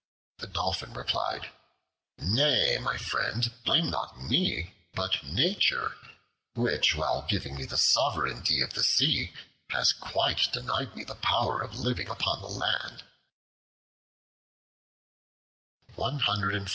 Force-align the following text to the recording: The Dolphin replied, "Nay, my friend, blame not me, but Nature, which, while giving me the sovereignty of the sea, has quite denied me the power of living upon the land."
The 0.39 0.47
Dolphin 0.47 0.93
replied, 0.95 1.51
"Nay, 2.17 2.79
my 2.79 2.97
friend, 2.97 3.53
blame 3.63 3.91
not 3.91 4.19
me, 4.19 4.73
but 4.95 5.21
Nature, 5.23 5.91
which, 6.55 6.95
while 6.95 7.21
giving 7.29 7.53
me 7.55 7.65
the 7.67 7.77
sovereignty 7.77 8.61
of 8.61 8.73
the 8.73 8.83
sea, 8.83 9.31
has 9.69 9.93
quite 9.93 10.51
denied 10.51 10.95
me 10.95 11.03
the 11.03 11.13
power 11.21 11.61
of 11.61 11.77
living 11.77 12.09
upon 12.09 12.41
the 12.41 12.49
land." 12.49 13.03